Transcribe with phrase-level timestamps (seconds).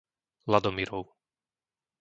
[0.51, 1.07] Ladomirov